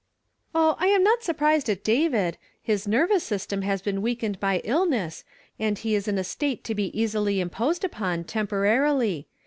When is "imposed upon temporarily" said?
7.39-9.27